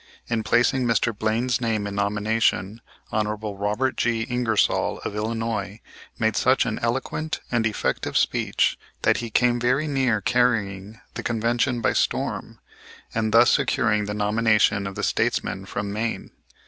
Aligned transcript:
In 0.31 0.41
placing 0.41 0.87
Mr. 0.87 1.15
Blaine's 1.15 1.61
name 1.61 1.85
in 1.85 1.93
nomination, 1.93 2.81
Hon. 3.11 3.27
Robert 3.27 3.95
G. 3.97 4.21
Ingersoll 4.23 4.97
of 5.05 5.15
Illinois 5.15 5.79
made 6.17 6.35
such 6.35 6.65
an 6.65 6.79
eloquent 6.79 7.39
and 7.51 7.67
effective 7.67 8.17
speech 8.17 8.79
that 9.03 9.17
he 9.17 9.29
came 9.29 9.59
very 9.59 9.85
near 9.85 10.19
carrying 10.19 10.99
the 11.13 11.21
Convention 11.21 11.81
by 11.81 11.93
storm, 11.93 12.57
and 13.13 13.31
thus 13.31 13.51
securing 13.51 14.05
the 14.05 14.15
nomination 14.15 14.87
of 14.87 14.95
the 14.95 15.03
statesman 15.03 15.67
from 15.67 15.93
Maine. 15.93 16.31